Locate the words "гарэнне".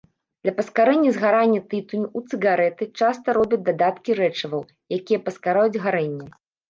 5.85-6.27